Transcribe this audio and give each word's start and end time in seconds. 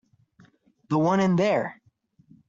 The 0.89 0.97
one 0.97 1.19
in 1.19 1.35
there. 1.35 1.79